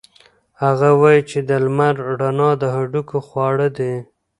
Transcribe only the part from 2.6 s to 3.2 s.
د هډوکو